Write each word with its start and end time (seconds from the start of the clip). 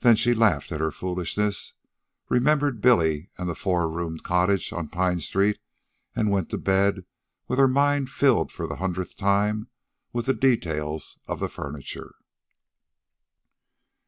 Then 0.00 0.16
she 0.16 0.34
laughed 0.34 0.72
at 0.72 0.80
her 0.80 0.90
foolishness, 0.90 1.74
remembered 2.28 2.80
Billy 2.80 3.30
and 3.38 3.48
the 3.48 3.54
four 3.54 3.88
roomed 3.88 4.24
cottage 4.24 4.72
on 4.72 4.88
Pine 4.88 5.20
Street, 5.20 5.60
and 6.16 6.32
went 6.32 6.50
to 6.50 6.58
bed 6.58 7.04
with 7.46 7.60
her 7.60 7.68
mind 7.68 8.10
filled 8.10 8.50
for 8.50 8.66
the 8.66 8.78
hundredth 8.78 9.16
time 9.16 9.68
with 10.12 10.26
the 10.26 10.34
details 10.34 11.20
of 11.28 11.38
the 11.38 11.48
furniture. 11.48 12.16